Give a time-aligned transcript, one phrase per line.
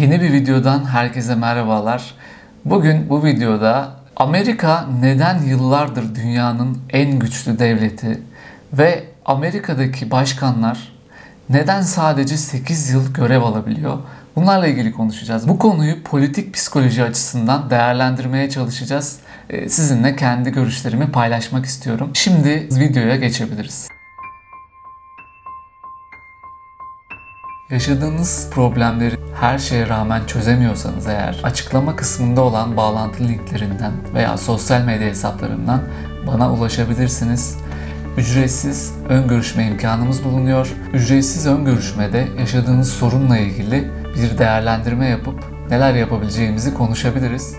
[0.00, 2.14] Yeni bir videodan herkese merhabalar.
[2.64, 8.22] Bugün bu videoda Amerika neden yıllardır dünyanın en güçlü devleti
[8.72, 10.92] ve Amerika'daki başkanlar
[11.50, 13.98] neden sadece 8 yıl görev alabiliyor?
[14.36, 15.48] Bunlarla ilgili konuşacağız.
[15.48, 19.18] Bu konuyu politik psikoloji açısından değerlendirmeye çalışacağız.
[19.50, 22.10] Ee, sizinle kendi görüşlerimi paylaşmak istiyorum.
[22.14, 23.99] Şimdi videoya geçebiliriz.
[27.70, 35.08] Yaşadığınız problemleri her şeye rağmen çözemiyorsanız eğer açıklama kısmında olan bağlantı linklerinden veya sosyal medya
[35.08, 35.82] hesaplarından
[36.26, 37.58] bana ulaşabilirsiniz.
[38.16, 40.74] Ücretsiz ön görüşme imkanımız bulunuyor.
[40.92, 47.56] Ücretsiz ön görüşmede yaşadığınız sorunla ilgili bir değerlendirme yapıp neler yapabileceğimizi konuşabiliriz.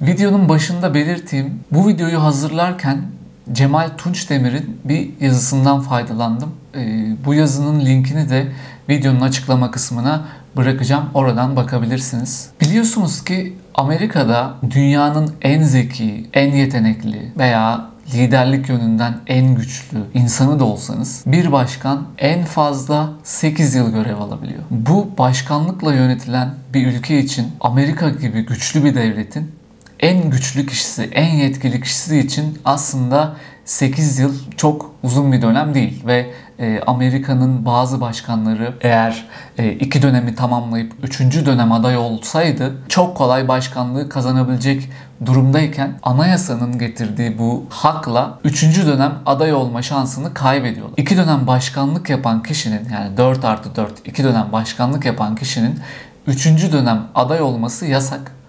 [0.00, 3.21] Videonun başında belirttiğim bu videoyu hazırlarken
[3.52, 6.54] Cemal Tunç Demir'in bir yazısından faydalandım.
[6.74, 8.52] Ee, bu yazının linkini de
[8.88, 10.24] videonun açıklama kısmına
[10.56, 11.04] bırakacağım.
[11.14, 12.50] Oradan bakabilirsiniz.
[12.60, 20.64] Biliyorsunuz ki Amerika'da dünyanın en zeki, en yetenekli veya liderlik yönünden en güçlü insanı da
[20.64, 24.62] olsanız bir başkan en fazla 8 yıl görev alabiliyor.
[24.70, 29.50] Bu başkanlıkla yönetilen bir ülke için Amerika gibi güçlü bir devletin
[30.02, 36.06] en güçlü kişisi, en yetkili kişisi için aslında 8 yıl çok uzun bir dönem değil
[36.06, 39.26] ve e, Amerika'nın bazı başkanları eğer
[39.58, 44.88] e, iki dönemi tamamlayıp üçüncü dönem aday olsaydı çok kolay başkanlığı kazanabilecek
[45.26, 50.94] durumdayken anayasanın getirdiği bu hakla üçüncü dönem aday olma şansını kaybediyorlar.
[50.96, 55.78] İki dönem başkanlık yapan kişinin yani 4 artı 4 iki dönem başkanlık yapan kişinin
[56.26, 58.41] üçüncü dönem aday olması yasak.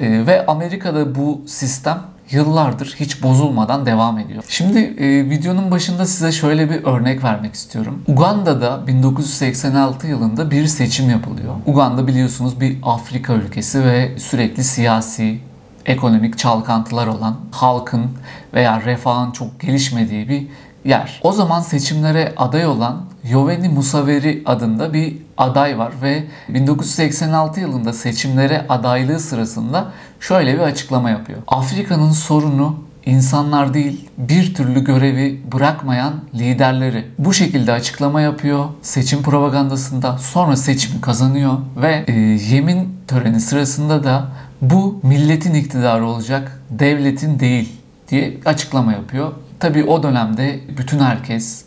[0.00, 1.98] E, ve Amerika'da bu sistem
[2.30, 4.44] yıllardır hiç bozulmadan devam ediyor.
[4.48, 8.02] Şimdi e, videonun başında size şöyle bir örnek vermek istiyorum.
[8.06, 11.54] Uganda'da 1986 yılında bir seçim yapılıyor.
[11.66, 15.40] Uganda biliyorsunuz bir Afrika ülkesi ve sürekli siyasi,
[15.86, 18.06] ekonomik çalkantılar olan, halkın
[18.54, 20.46] veya refahın çok gelişmediği bir
[20.84, 21.20] yer.
[21.22, 28.66] O zaman seçimlere aday olan Yoveni Musaveri adında bir aday var ve 1986 yılında seçimlere
[28.68, 31.38] adaylığı sırasında şöyle bir açıklama yapıyor.
[31.46, 37.04] Afrika'nın sorunu insanlar değil bir türlü görevi bırakmayan liderleri.
[37.18, 42.12] Bu şekilde açıklama yapıyor seçim propagandasında sonra seçimi kazanıyor ve e,
[42.54, 44.26] yemin töreni sırasında da
[44.60, 47.72] bu milletin iktidarı olacak devletin değil
[48.08, 49.32] diye açıklama yapıyor.
[49.60, 51.64] Tabii o dönemde bütün herkes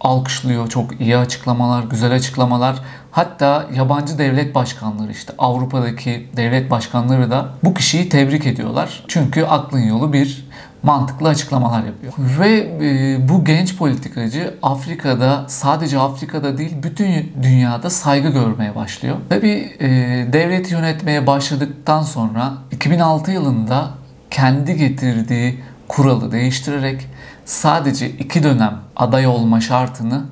[0.00, 0.68] alkışlıyor.
[0.68, 2.76] Çok iyi açıklamalar, güzel açıklamalar.
[3.10, 9.04] Hatta yabancı devlet başkanları işte Avrupa'daki devlet başkanları da bu kişiyi tebrik ediyorlar.
[9.08, 10.46] Çünkü aklın yolu bir
[10.82, 12.12] mantıklı açıklamalar yapıyor.
[12.18, 19.16] Ve e, bu genç politikacı Afrika'da sadece Afrika'da değil bütün dünyada saygı görmeye başlıyor.
[19.28, 19.48] Tabi
[19.80, 19.88] e,
[20.32, 23.90] devleti yönetmeye başladıktan sonra 2006 yılında
[24.30, 27.06] kendi getirdiği kuralı değiştirerek
[27.46, 30.24] sadece iki dönem aday olma şartını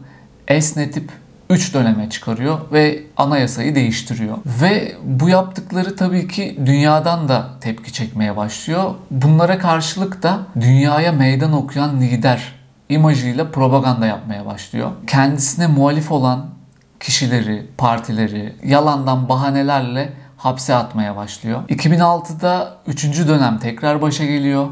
[0.49, 1.11] esnetip
[1.51, 4.39] 3 döneme çıkarıyor ve anayasayı değiştiriyor.
[4.47, 8.95] Ve bu yaptıkları tabii ki dünyadan da tepki çekmeye başlıyor.
[9.11, 12.53] Bunlara karşılık da dünyaya meydan okuyan lider
[12.89, 14.91] imajıyla propaganda yapmaya başlıyor.
[15.07, 16.47] Kendisine muhalif olan
[17.01, 21.63] kişileri, partileri yalandan bahanelerle hapse atmaya başlıyor.
[21.69, 23.29] 2006'da 3.
[23.29, 24.67] dönem tekrar başa geliyor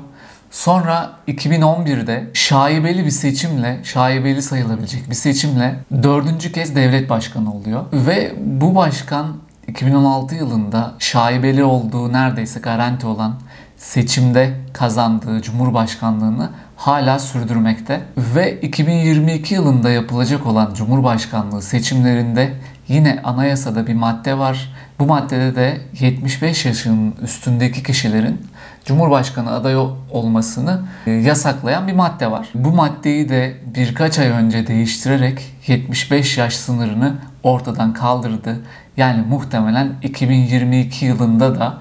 [0.53, 7.85] Sonra 2011'de şaibeli bir seçimle, şaibeli sayılabilecek bir seçimle dördüncü kez devlet başkanı oluyor.
[7.93, 9.37] Ve bu başkan
[9.69, 13.35] 2016 yılında şaibeli olduğu neredeyse garanti olan
[13.77, 16.51] seçimde kazandığı cumhurbaşkanlığını
[16.83, 22.53] hala sürdürmekte ve 2022 yılında yapılacak olan cumhurbaşkanlığı seçimlerinde
[22.89, 24.75] yine anayasada bir madde var.
[24.99, 28.41] Bu maddede de 75 yaşının üstündeki kişilerin
[28.85, 29.79] Cumhurbaşkanı adayı
[30.11, 32.49] olmasını e, yasaklayan bir madde var.
[32.55, 38.61] Bu maddeyi de birkaç ay önce değiştirerek 75 yaş sınırını ortadan kaldırdı.
[38.97, 41.79] Yani muhtemelen 2022 yılında da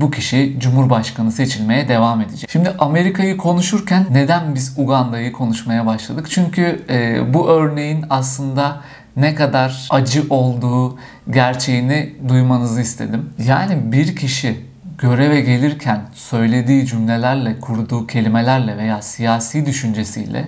[0.00, 2.50] bu kişi Cumhurbaşkanı seçilmeye devam edecek.
[2.50, 6.26] Şimdi Amerika'yı konuşurken neden biz Uganda'yı konuşmaya başladık?
[6.30, 8.80] Çünkü e, bu örneğin aslında
[9.16, 10.98] ne kadar acı olduğu
[11.30, 13.30] gerçeğini duymanızı istedim.
[13.46, 14.60] Yani bir kişi
[14.98, 20.44] göreve gelirken söylediği cümlelerle, kurduğu kelimelerle veya siyasi düşüncesiyle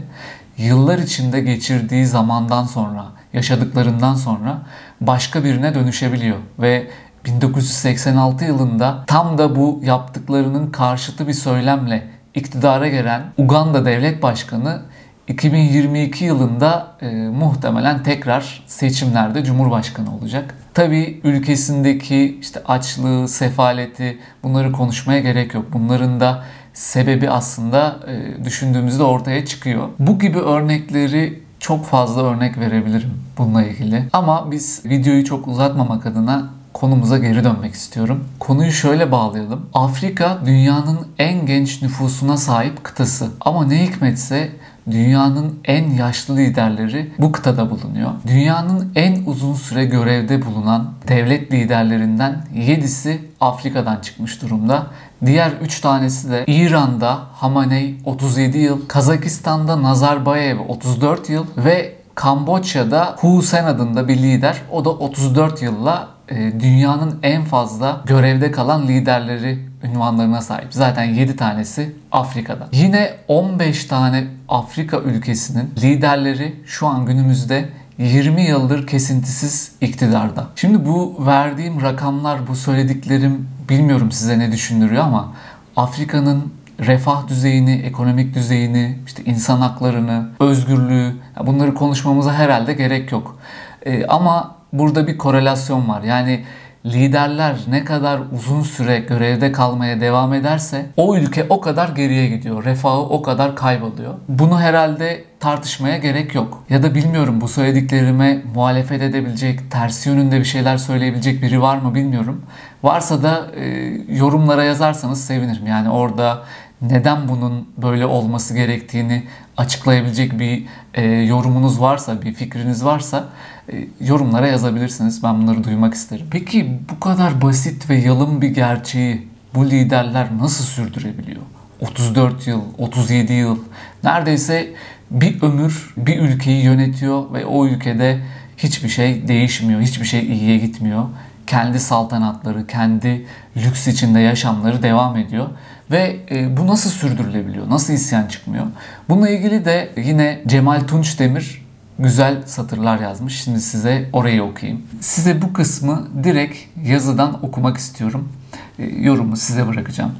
[0.58, 4.62] yıllar içinde geçirdiği zamandan sonra, yaşadıklarından sonra
[5.00, 6.86] başka birine dönüşebiliyor ve
[7.24, 14.82] 1986 yılında tam da bu yaptıklarının karşıtı bir söylemle iktidara gelen Uganda Devlet Başkanı
[15.28, 20.54] 2022 yılında e, muhtemelen tekrar seçimlerde Cumhurbaşkanı olacak.
[20.74, 25.64] Tabi ülkesindeki işte açlığı, sefaleti bunları konuşmaya gerek yok.
[25.72, 29.88] Bunların da sebebi aslında e, düşündüğümüzde ortaya çıkıyor.
[29.98, 34.08] Bu gibi örnekleri çok fazla örnek verebilirim bununla ilgili.
[34.12, 38.24] Ama biz videoyu çok uzatmamak adına konumuza geri dönmek istiyorum.
[38.38, 39.66] Konuyu şöyle bağlayalım.
[39.74, 43.28] Afrika dünyanın en genç nüfusuna sahip kıtası.
[43.40, 44.52] Ama ne hikmetse
[44.90, 48.10] dünyanın en yaşlı liderleri bu kıtada bulunuyor.
[48.26, 54.86] Dünyanın en uzun süre görevde bulunan devlet liderlerinden 7'si Afrika'dan çıkmış durumda.
[55.26, 63.42] Diğer 3 tanesi de İran'da Hamaney 37 yıl, Kazakistan'da Nazarbayev 34 yıl ve Kamboçya'da Hu
[63.42, 64.56] Sen adında bir lider.
[64.72, 66.13] O da 34 yılla
[66.60, 70.68] dünyanın en fazla görevde kalan liderleri ünvanlarına sahip.
[70.70, 72.68] Zaten 7 tanesi Afrika'da.
[72.72, 77.68] Yine 15 tane Afrika ülkesinin liderleri şu an günümüzde
[77.98, 80.46] 20 yıldır kesintisiz iktidarda.
[80.56, 85.32] Şimdi bu verdiğim rakamlar, bu söylediklerim bilmiyorum size ne düşündürüyor ama
[85.76, 91.12] Afrika'nın refah düzeyini, ekonomik düzeyini, işte insan haklarını, özgürlüğü
[91.46, 93.38] bunları konuşmamıza herhalde gerek yok.
[93.86, 96.02] Ee, ama burada bir korelasyon var.
[96.02, 96.44] Yani
[96.86, 102.64] liderler ne kadar uzun süre görevde kalmaya devam ederse o ülke o kadar geriye gidiyor.
[102.64, 104.14] Refahı o kadar kayboluyor.
[104.28, 106.64] Bunu herhalde tartışmaya gerek yok.
[106.70, 111.94] Ya da bilmiyorum bu söylediklerime muhalefet edebilecek, tersi yönünde bir şeyler söyleyebilecek biri var mı
[111.94, 112.42] bilmiyorum.
[112.82, 113.66] Varsa da e,
[114.08, 115.66] yorumlara yazarsanız sevinirim.
[115.66, 116.42] Yani orada
[116.82, 119.22] neden bunun böyle olması gerektiğini
[119.56, 123.24] açıklayabilecek bir e, yorumunuz varsa, bir fikriniz varsa
[123.72, 125.22] e, yorumlara yazabilirsiniz.
[125.22, 126.26] Ben bunları duymak isterim.
[126.30, 131.42] Peki bu kadar basit ve yalın bir gerçeği bu liderler nasıl sürdürebiliyor?
[131.80, 133.58] 34 yıl, 37 yıl,
[134.04, 134.74] neredeyse
[135.10, 138.18] bir ömür bir ülkeyi yönetiyor ve o ülkede
[138.56, 141.04] hiçbir şey değişmiyor, hiçbir şey iyiye gitmiyor.
[141.46, 143.26] Kendi saltanatları, kendi
[143.56, 145.46] lüks içinde yaşamları devam ediyor.
[145.90, 147.70] Ve e, bu nasıl sürdürülebiliyor?
[147.70, 148.66] Nasıl isyan çıkmıyor?
[149.08, 151.64] Bununla ilgili de yine Cemal Tunç Demir
[151.98, 153.42] güzel satırlar yazmış.
[153.42, 154.82] Şimdi size orayı okuyayım.
[155.00, 158.32] Size bu kısmı direkt yazıdan okumak istiyorum.
[158.78, 160.12] E, yorumu size bırakacağım.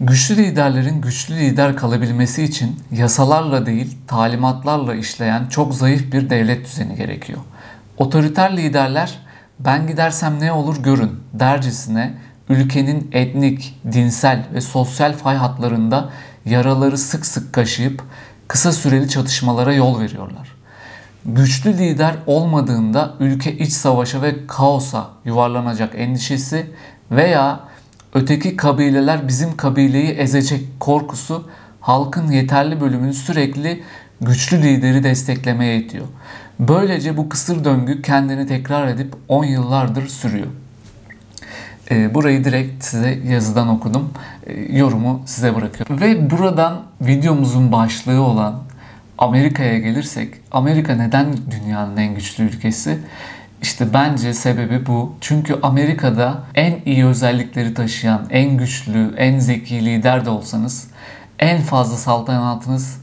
[0.00, 6.96] Güçlü liderlerin güçlü lider kalabilmesi için yasalarla değil talimatlarla işleyen çok zayıf bir devlet düzeni
[6.96, 7.38] gerekiyor.
[7.96, 9.18] Otoriter liderler
[9.58, 12.14] ben gidersem ne olur görün dercesine
[12.48, 16.10] ülkenin etnik, dinsel ve sosyal fay hatlarında
[16.44, 18.02] yaraları sık sık kaşıyıp
[18.48, 20.56] kısa süreli çatışmalara yol veriyorlar.
[21.24, 26.66] Güçlü lider olmadığında ülke iç savaşa ve kaosa yuvarlanacak endişesi
[27.10, 27.60] veya
[28.14, 31.48] öteki kabileler bizim kabileyi ezecek korkusu
[31.80, 33.82] halkın yeterli bölümünü sürekli
[34.20, 36.06] güçlü lideri desteklemeye itiyor.
[36.58, 40.46] Böylece bu kısır döngü kendini tekrar edip 10 yıllardır sürüyor.
[41.90, 44.10] E, burayı direkt size yazıdan okudum.
[44.46, 46.00] E, yorumu size bırakıyorum.
[46.00, 48.62] Ve buradan videomuzun başlığı olan
[49.18, 52.98] Amerika'ya gelirsek, Amerika neden dünyanın en güçlü ülkesi?
[53.62, 55.16] İşte bence sebebi bu.
[55.20, 60.90] Çünkü Amerika'da en iyi özellikleri taşıyan, en güçlü, en zeki lider de olsanız
[61.38, 63.00] en fazla saltanatınız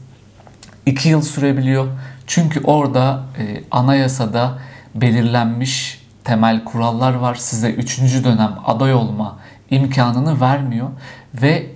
[0.86, 1.86] 2 yıl sürebiliyor.
[2.26, 4.58] Çünkü orada e, anayasada
[4.94, 7.34] belirlenmiş temel kurallar var.
[7.34, 8.24] Size 3.
[8.24, 9.38] dönem aday olma
[9.70, 10.88] imkanını vermiyor
[11.34, 11.66] ve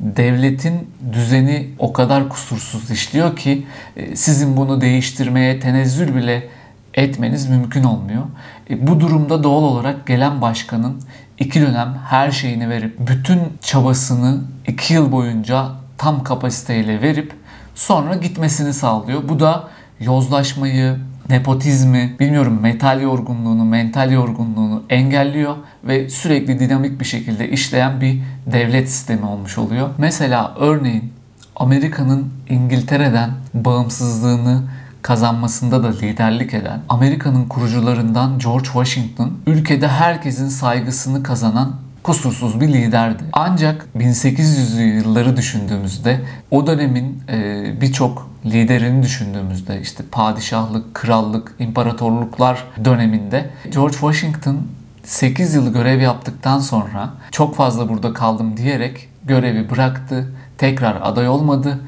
[0.00, 6.48] devletin düzeni o kadar kusursuz işliyor ki e, sizin bunu değiştirmeye tenezzül bile
[6.94, 8.22] etmeniz mümkün olmuyor.
[8.70, 11.02] E, bu durumda doğal olarak gelen başkanın
[11.38, 17.32] iki dönem her şeyini verip bütün çabasını iki yıl boyunca tam kapasiteyle verip
[17.74, 19.28] sonra gitmesini sağlıyor.
[19.28, 19.68] Bu da
[20.00, 20.96] yozlaşmayı,
[21.28, 28.90] nepotizmi, bilmiyorum metal yorgunluğunu, mental yorgunluğunu engelliyor ve sürekli dinamik bir şekilde işleyen bir devlet
[28.90, 29.88] sistemi olmuş oluyor.
[29.98, 31.12] Mesela örneğin
[31.56, 34.62] Amerika'nın İngiltere'den bağımsızlığını
[35.02, 41.76] kazanmasında da liderlik eden Amerika'nın kurucularından George Washington ülkede herkesin saygısını kazanan
[42.08, 43.22] kusursuz bir liderdi.
[43.32, 53.50] Ancak 1800'lü yılları düşündüğümüzde o dönemin e, birçok liderini düşündüğümüzde işte padişahlık, krallık, imparatorluklar döneminde
[53.72, 54.56] George Washington
[55.04, 60.32] 8 yıl görev yaptıktan sonra çok fazla burada kaldım diyerek görevi bıraktı.
[60.58, 61.78] Tekrar aday olmadı.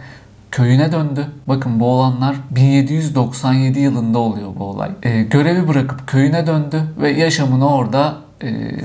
[0.51, 1.27] Köyüne döndü.
[1.49, 4.91] Bakın bu olanlar 1797 yılında oluyor bu olay.
[5.03, 8.30] E, görevi bırakıp köyüne döndü ve yaşamını orada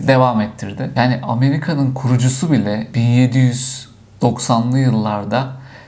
[0.07, 0.89] devam ettirdi.
[0.95, 2.87] Yani Amerika'nın kurucusu bile
[4.21, 5.47] 1790'lı yıllarda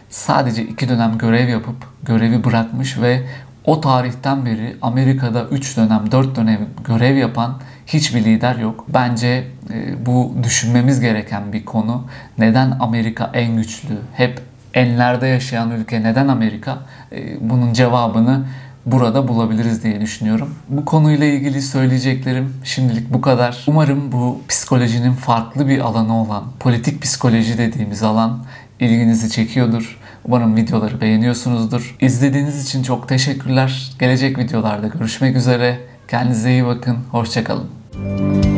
[0.09, 3.21] sadece iki dönem görev yapıp görevi bırakmış ve
[3.65, 7.57] o tarihten beri Amerika'da 3 dönem 4 dönem görev yapan
[7.87, 8.85] hiçbir lider yok.
[8.87, 12.07] Bence e, bu düşünmemiz gereken bir konu.
[12.37, 13.97] Neden Amerika en güçlü?
[14.13, 14.41] Hep
[14.73, 16.77] enlerde yaşayan ülke neden Amerika?
[17.11, 18.45] E, bunun cevabını
[18.91, 20.55] burada bulabiliriz diye düşünüyorum.
[20.69, 23.63] Bu konuyla ilgili söyleyeceklerim şimdilik bu kadar.
[23.67, 28.43] Umarım bu psikolojinin farklı bir alanı olan politik psikoloji dediğimiz alan
[28.79, 29.97] ilginizi çekiyordur.
[30.25, 31.95] Umarım videoları beğeniyorsunuzdur.
[32.01, 33.91] İzlediğiniz için çok teşekkürler.
[33.99, 35.79] Gelecek videolarda görüşmek üzere.
[36.07, 36.97] Kendinize iyi bakın.
[37.11, 38.56] Hoşçakalın.